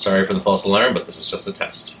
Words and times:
Sorry 0.00 0.24
for 0.24 0.32
the 0.32 0.40
false 0.40 0.64
alarm, 0.64 0.94
but 0.94 1.04
this 1.04 1.18
is 1.18 1.30
just 1.30 1.46
a 1.46 1.52
test. 1.52 1.99